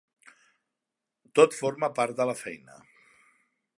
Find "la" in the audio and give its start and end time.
2.31-2.37